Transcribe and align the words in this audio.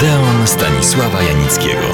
Odeon 0.00 0.46
Stanisława 0.46 1.22
Janickiego. 1.22 1.86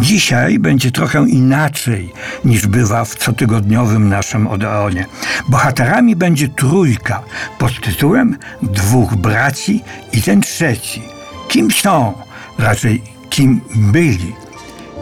Dzisiaj 0.00 0.58
będzie 0.58 0.90
trochę 0.90 1.28
inaczej 1.28 2.12
niż 2.44 2.66
bywa 2.66 3.04
w 3.04 3.16
cotygodniowym 3.16 4.08
naszym 4.08 4.46
Odeonie. 4.46 5.06
Bohaterami 5.48 6.16
będzie 6.16 6.48
trójka 6.48 7.22
pod 7.58 7.80
tytułem 7.80 8.36
Dwóch 8.62 9.14
braci 9.14 9.82
i 10.12 10.22
ten 10.22 10.40
trzeci. 10.40 11.02
Kim 11.48 11.70
są? 11.70 12.12
Raczej 12.58 13.02
kim 13.30 13.60
byli? 13.74 14.34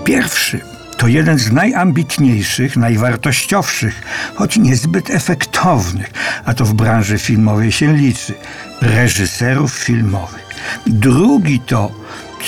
Pierwszy 0.05 0.78
to 0.99 1.09
jeden 1.09 1.39
z 1.39 1.53
najambitniejszych, 1.53 2.77
najwartościowszych, 2.77 4.03
choć 4.35 4.57
niezbyt 4.57 5.11
efektownych, 5.11 6.11
a 6.45 6.55
to 6.55 6.65
w 6.65 6.75
branży 6.75 7.19
filmowej 7.19 7.73
się 7.73 7.97
liczy, 7.97 8.35
reżyserów 8.83 9.73
filmowych. 9.73 10.47
Drugi 10.87 11.61
to, 11.61 11.93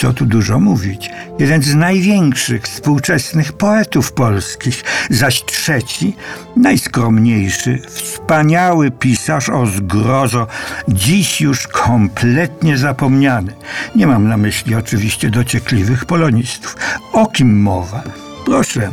co 0.01 0.13
tu 0.13 0.27
dużo 0.27 0.61
mówić, 0.61 1.11
jeden 1.39 1.63
z 1.63 1.75
największych 1.75 2.63
współczesnych 2.63 3.53
poetów 3.53 4.13
polskich, 4.13 4.85
zaś 5.11 5.45
trzeci, 5.45 6.17
najskromniejszy, 6.57 7.83
wspaniały 7.89 8.91
pisarz 8.91 9.49
o 9.49 9.67
zgrozo, 9.67 10.47
dziś 10.89 11.41
już 11.41 11.67
kompletnie 11.67 12.77
zapomniany. 12.77 13.53
Nie 13.97 14.07
mam 14.07 14.29
na 14.29 14.37
myśli 14.37 14.75
oczywiście 14.75 15.31
dociekliwych 15.31 16.05
polonistów. 16.05 16.77
O 17.13 17.27
kim 17.27 17.63
mowa? 17.63 18.30
Proszę. 18.45 18.91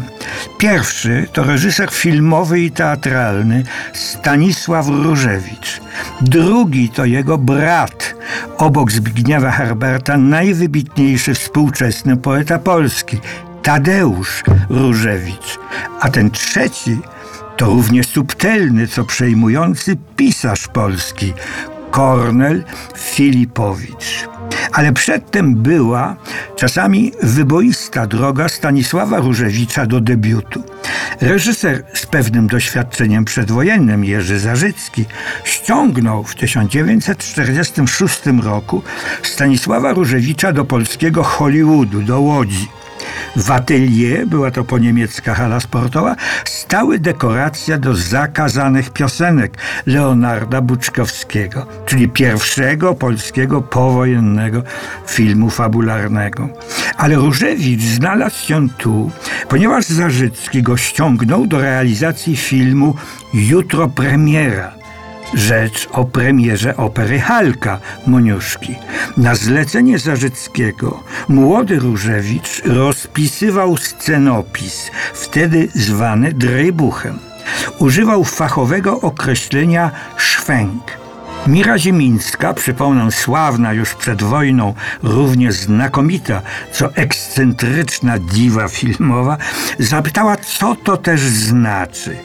Pierwszy 0.57 1.27
to 1.33 1.43
reżyser 1.43 1.91
filmowy 1.91 2.59
i 2.59 2.71
teatralny 2.71 3.63
Stanisław 3.93 4.88
Różewicz. 4.88 5.81
Drugi 6.21 6.89
to 6.89 7.05
jego 7.05 7.38
brat, 7.38 8.15
obok 8.57 8.91
Zbigniewa 8.91 9.52
Herberta, 9.52 10.17
najwybitniejszy 10.17 11.33
współczesny 11.33 12.17
poeta 12.17 12.59
polski, 12.59 13.19
Tadeusz 13.63 14.44
Różewicz. 14.69 15.59
A 16.00 16.09
ten 16.09 16.31
trzeci 16.31 17.00
to 17.57 17.66
równie 17.66 18.03
subtelny, 18.03 18.88
co 18.88 19.05
przejmujący 19.05 19.97
pisarz 20.16 20.67
polski, 20.67 21.33
Kornel 21.91 22.63
Filipowicz. 22.97 24.27
Ale 24.78 24.94
przedtem 24.94 25.56
była 25.56 26.16
czasami 26.56 27.11
wyboista 27.23 28.08
droga 28.08 28.50
Stanisława 28.50 29.19
Różewicza 29.19 29.86
do 29.86 30.02
debiutu. 30.02 30.64
Reżyser 31.22 31.84
z 31.94 32.06
pewnym 32.06 32.47
doświadczeniem 32.47 33.25
przedwojennym 33.25 34.06
Jerzy 34.06 34.39
Zarzycki 34.39 35.06
ściągnął 35.44 36.23
w 36.23 36.36
1946 36.36 38.22
roku 38.44 38.84
Stanisława 39.23 39.94
Różewicza 39.94 40.53
do 40.53 40.66
polskiego 40.66 41.23
Hollywoodu, 41.23 42.02
do 42.02 42.19
Łodzi. 42.19 42.67
W 43.35 43.51
atelier, 43.51 44.27
była 44.27 44.51
to 44.51 44.63
poniemiecka 44.63 45.33
hala 45.33 45.59
sportowa, 45.59 46.15
stały 46.45 46.99
dekoracja 46.99 47.77
do 47.77 47.95
zakazanych 47.95 48.89
piosenek 48.89 49.57
Leonarda 49.85 50.61
Buczkowskiego, 50.61 51.67
czyli 51.85 52.09
pierwszego 52.09 52.93
polskiego 52.93 53.61
powojennego 53.61 54.63
filmu 55.07 55.49
fabularnego. 55.49 56.49
Ale 56.97 57.15
Różewicz 57.15 57.81
znalazł 57.81 58.45
się 58.45 58.69
tu, 58.77 59.11
ponieważ 59.49 59.85
Zarzycki 59.85 60.63
go 60.63 60.77
ściągnął 60.77 61.47
do 61.47 61.61
realizacji 61.61 62.38
filmu 62.38 62.95
Jutro 63.33 63.88
premiera 63.88 64.77
rzecz 65.33 65.88
o 65.92 66.06
premierze 66.06 66.78
opery 66.78 67.20
Halka 67.20 67.80
Moniuszki. 68.08 68.75
Na 69.17 69.36
zlecenie 69.36 70.00
Zarzyckiego 70.00 71.03
młody 71.28 71.80
Różewicz 71.80 72.62
rozpisywał 72.66 73.78
scenopis, 73.78 74.91
wtedy 75.13 75.68
zwany 75.75 76.34
drejbuchem. 76.34 77.19
Używał 77.79 78.24
fachowego 78.24 79.01
określenia 79.01 79.91
szwęk. 80.18 81.06
Mira 81.47 81.78
Ziemińska, 81.78 82.53
przypomnę, 82.53 83.12
sławna 83.12 83.74
już 83.74 83.94
przed 83.94 84.24
wojną, 84.24 84.74
równie 85.03 85.52
znakomita, 85.52 86.41
co 86.72 86.96
ekscentryczna 86.96 88.19
diwa 88.19 88.68
filmowa, 88.68 89.38
zapytała, 89.80 90.38
co 90.38 90.75
to 90.75 90.97
też 90.97 91.22
znaczy. 91.22 92.18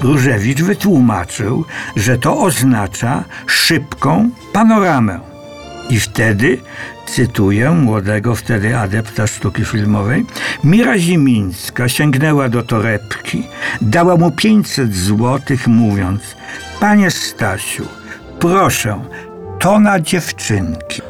Różewicz 0.00 0.62
wytłumaczył, 0.62 1.64
że 1.96 2.18
to 2.18 2.38
oznacza 2.38 3.24
szybką 3.46 4.30
panoramę. 4.52 5.20
I 5.90 6.00
wtedy, 6.00 6.58
cytuję 7.06 7.70
młodego 7.70 8.34
wtedy 8.34 8.78
adepta 8.78 9.26
sztuki 9.26 9.64
filmowej, 9.64 10.26
Mira 10.64 10.98
Zimińska 10.98 11.88
sięgnęła 11.88 12.48
do 12.48 12.62
torebki, 12.62 13.46
dała 13.80 14.16
mu 14.16 14.30
500 14.30 14.96
złotych, 14.96 15.68
mówiąc: 15.68 16.22
Panie 16.80 17.10
Stasiu, 17.10 17.86
proszę, 18.48 19.00
to 19.58 19.80
na 19.80 20.00
dziewczynki. 20.00 21.02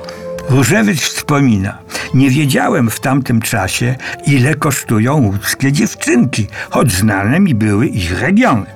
Różewicz 0.49 1.01
wspomina, 1.01 1.79
nie 2.15 2.31
wiedziałem 2.31 2.91
w 2.91 3.01
tamtym 3.01 3.41
czasie, 3.41 3.97
ile 4.27 4.55
kosztują 4.55 5.23
łódzkie 5.23 5.73
dziewczynki, 5.73 6.47
choć 6.71 6.93
znane 6.93 7.41
mi 7.41 7.55
były 7.55 7.87
ich 7.87 8.21
regiony. 8.21 8.67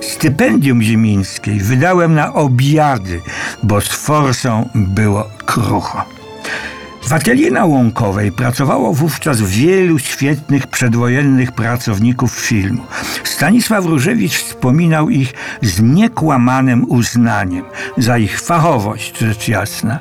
Stypendium 0.00 0.82
ziemińskiej 0.82 1.60
wydałem 1.60 2.14
na 2.14 2.34
obiady, 2.34 3.20
bo 3.62 3.80
z 3.80 3.88
forsą 3.88 4.68
było 4.74 5.28
krucho. 5.46 6.04
W 7.06 7.12
atelier 7.12 7.52
na 7.52 7.64
Łąkowej 7.64 8.32
pracowało 8.32 8.94
wówczas 8.94 9.40
wielu 9.42 9.98
świetnych 9.98 10.66
przedwojennych 10.66 11.52
pracowników 11.52 12.32
filmu. 12.32 12.82
Stanisław 13.24 13.86
Różewicz 13.86 14.32
wspominał 14.32 15.10
ich 15.10 15.32
z 15.62 15.80
niekłamanym 15.82 16.84
uznaniem 16.88 17.64
za 17.96 18.18
ich 18.18 18.40
fachowość, 18.40 19.18
rzecz 19.18 19.48
jasna. 19.48 19.98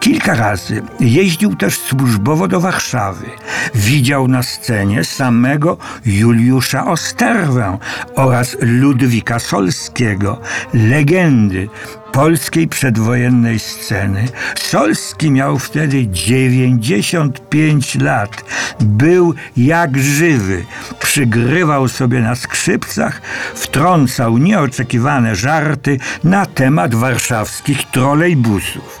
Kilka 0.00 0.34
razy 0.34 0.82
jeździł 1.00 1.56
też 1.56 1.78
służbowo 1.78 2.48
do 2.48 2.60
Warszawy. 2.60 3.26
Widział 3.74 4.28
na 4.28 4.42
scenie 4.42 5.04
samego 5.04 5.76
Juliusza 6.06 6.86
Osterwę 6.86 7.78
oraz 8.14 8.56
Ludwika 8.60 9.38
Solskiego, 9.38 10.40
legendy 10.74 11.68
polskiej 12.14 12.68
przedwojennej 12.68 13.58
sceny. 13.58 14.28
Solski 14.56 15.30
miał 15.30 15.58
wtedy 15.58 16.06
95 16.06 17.94
lat. 17.94 18.44
Był 18.80 19.34
jak 19.56 19.98
żywy. 19.98 20.64
Przygrywał 20.98 21.88
sobie 21.88 22.20
na 22.20 22.34
skrzypcach, 22.34 23.22
wtrącał 23.54 24.38
nieoczekiwane 24.38 25.36
żarty 25.36 25.98
na 26.24 26.46
temat 26.46 26.94
warszawskich 26.94 27.82
trolejbusów. 27.90 29.00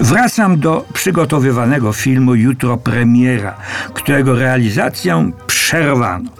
Wracam 0.00 0.60
do 0.60 0.84
przygotowywanego 0.92 1.92
filmu 1.92 2.34
Jutro 2.34 2.76
Premiera, 2.76 3.56
którego 3.94 4.34
realizację 4.34 5.30
przerwano. 5.46 6.30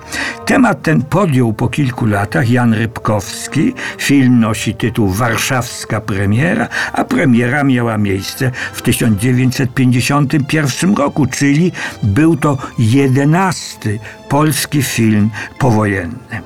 Temat 0.51 0.83
ten 0.83 1.03
podjął 1.03 1.53
po 1.53 1.69
kilku 1.69 2.07
latach 2.07 2.51
Jan 2.51 2.75
Rybkowski. 2.75 3.75
Film 3.99 4.41
nosi 4.41 4.75
tytuł 4.75 5.09
Warszawska 5.09 6.01
Premiera, 6.01 6.69
a 6.93 7.05
premiera 7.05 7.65
miała 7.65 7.99
miejsce 7.99 8.51
w 8.73 8.83
1951 8.83 10.95
roku, 10.95 11.27
czyli 11.27 11.73
był 12.03 12.37
to 12.37 12.59
jedenasty 12.79 13.99
polski 14.29 14.83
film 14.83 15.31
powojenny. 15.59 16.41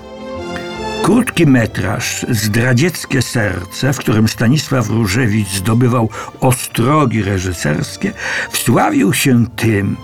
Krótki 1.03 1.47
metraż 1.47 2.26
Zdradzieckie 2.28 3.22
serce, 3.22 3.93
w 3.93 3.98
którym 3.98 4.28
Stanisław 4.28 4.88
Różewicz 4.88 5.49
zdobywał 5.49 6.08
ostrogi 6.40 7.23
reżyserskie, 7.23 8.12
wsławił 8.50 9.12
się 9.12 9.46
tym, 9.56 9.96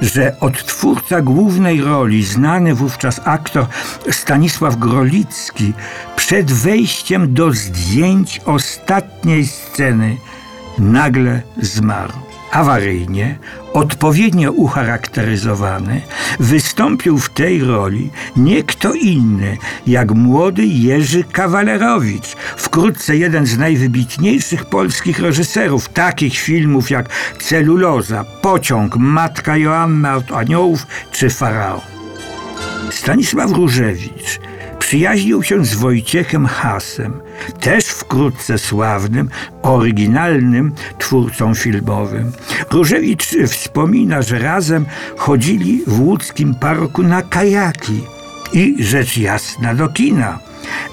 że 0.00 0.40
odtwórca 0.40 1.20
głównej 1.22 1.80
roli, 1.80 2.24
znany 2.24 2.74
wówczas 2.74 3.20
aktor 3.24 3.66
Stanisław 4.10 4.76
Grolicki, 4.76 5.72
przed 6.16 6.52
wejściem 6.52 7.34
do 7.34 7.52
zdjęć 7.52 8.40
ostatniej 8.44 9.46
sceny 9.46 10.16
nagle 10.78 11.42
zmarł 11.56 12.27
awaryjnie, 12.52 13.38
odpowiednio 13.72 14.52
ucharakteryzowany, 14.52 16.00
wystąpił 16.40 17.18
w 17.18 17.30
tej 17.30 17.64
roli 17.64 18.10
nie 18.36 18.62
kto 18.62 18.92
inny 18.92 19.56
jak 19.86 20.12
młody 20.12 20.66
Jerzy 20.66 21.24
Kawalerowicz, 21.24 22.36
wkrótce 22.56 23.16
jeden 23.16 23.46
z 23.46 23.58
najwybitniejszych 23.58 24.64
polskich 24.64 25.18
reżyserów 25.18 25.88
takich 25.88 26.38
filmów 26.38 26.90
jak 26.90 27.08
Celuloza, 27.40 28.24
Pociąg, 28.42 28.96
Matka 28.96 29.56
Joanna 29.56 30.16
od 30.16 30.32
Aniołów 30.32 30.86
czy 31.12 31.30
Faraon. 31.30 31.80
Stanisław 32.90 33.50
Różewicz 33.50 34.40
przyjaźnił 34.78 35.42
się 35.42 35.64
z 35.64 35.74
Wojciechem 35.74 36.46
Hasem, 36.46 37.20
też 37.60 37.84
wkrótce 38.08 38.58
sławnym, 38.58 39.28
oryginalnym 39.62 40.72
twórcą 40.98 41.54
filmowym. 41.54 42.32
Różewicz 42.70 43.26
wspomina, 43.48 44.22
że 44.22 44.38
razem 44.38 44.86
chodzili 45.16 45.82
w 45.86 46.00
łódzkim 46.00 46.54
paroku 46.54 47.02
na 47.02 47.22
kajaki 47.22 48.00
i 48.52 48.76
rzecz 48.84 49.16
jasna 49.16 49.74
do 49.74 49.88
kina 49.88 50.47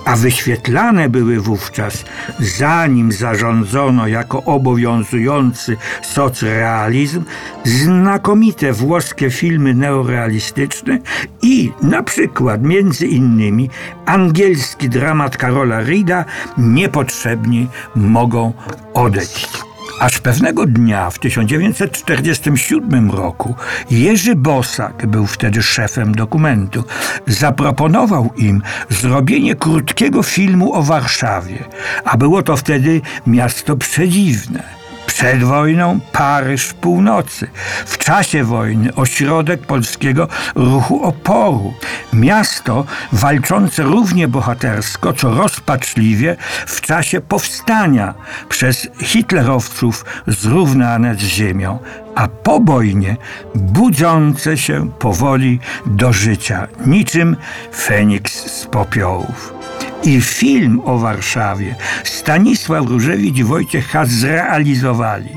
a 0.05 0.15
wyświetlane 0.15 1.09
były 1.09 1.39
wówczas, 1.39 2.05
zanim 2.39 3.11
zarządzono 3.11 4.07
jako 4.07 4.43
obowiązujący 4.43 5.77
socrealizm, 6.01 7.23
znakomite 7.63 8.73
włoskie 8.73 9.29
filmy 9.31 9.73
neorealistyczne 9.73 10.99
i 11.41 11.71
na 11.81 12.03
przykład 12.03 12.61
między 12.61 13.07
innymi 13.07 13.69
angielski 14.05 14.89
dramat 14.89 15.37
Karola 15.37 15.81
Rida 15.81 16.25
Niepotrzebni 16.57 17.67
mogą 17.95 18.53
odejść. 18.93 19.64
Aż 19.99 20.19
pewnego 20.19 20.65
dnia 20.65 21.09
w 21.09 21.19
1947 21.19 23.11
roku 23.11 23.55
Jerzy 23.91 24.35
Bosak, 24.35 25.07
był 25.07 25.27
wtedy 25.27 25.63
szefem 25.63 26.15
dokumentu, 26.15 26.83
zaproponował 27.27 28.29
im 28.37 28.61
zrobienie 28.89 29.55
krótkiego 29.55 30.23
filmu 30.23 30.73
o 30.73 30.83
Warszawie, 30.83 31.63
a 32.05 32.17
było 32.17 32.43
to 32.43 32.57
wtedy 32.57 33.01
miasto 33.27 33.77
przedziwne. 33.77 34.84
Przed 35.07 35.43
wojną 35.43 35.99
Paryż 36.11 36.73
północy, 36.73 37.47
w 37.85 37.97
czasie 37.97 38.43
wojny 38.43 38.95
ośrodek 38.95 39.61
polskiego 39.61 40.27
ruchu 40.55 41.03
oporu. 41.03 41.73
Miasto 42.13 42.85
walczące 43.11 43.83
równie 43.83 44.27
bohatersko, 44.27 45.13
co 45.13 45.33
rozpaczliwie 45.33 46.35
w 46.67 46.81
czasie 46.81 47.21
powstania 47.21 48.13
przez 48.49 48.87
hitlerowców 49.01 50.05
zrównane 50.27 51.15
z 51.15 51.19
ziemią, 51.19 51.79
a 52.15 52.27
po 52.27 52.59
wojnie 52.59 53.17
budzące 53.55 54.57
się 54.57 54.91
powoli 54.99 55.59
do 55.85 56.13
życia, 56.13 56.67
niczym 56.85 57.35
Feniks 57.71 58.51
z 58.51 58.65
popiołów 58.65 59.64
i 60.05 60.21
film 60.21 60.81
o 60.85 60.97
Warszawie 60.97 61.75
Stanisław 62.03 62.87
Różewicz 62.87 63.37
i 63.37 63.43
Wojciech 63.43 63.87
Has 63.87 64.09
zrealizowali. 64.09 65.29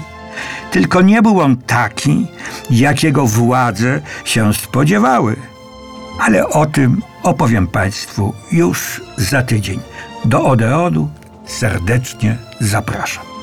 Tylko 0.70 1.02
nie 1.02 1.22
był 1.22 1.40
on 1.40 1.56
taki, 1.56 2.26
jakiego 2.70 3.26
władze 3.26 4.00
się 4.24 4.54
spodziewały. 4.54 5.36
Ale 6.20 6.48
o 6.48 6.66
tym 6.66 7.02
opowiem 7.22 7.66
Państwu 7.66 8.34
już 8.52 9.00
za 9.16 9.42
tydzień. 9.42 9.80
Do 10.24 10.44
Odeonu 10.44 11.08
serdecznie 11.46 12.36
zapraszam. 12.60 13.37